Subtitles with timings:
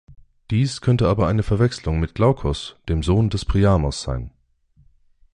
[0.49, 4.31] Dies könnte aber eine Verwechselung mit Glaukos, dem Sohn des Priamos, sein.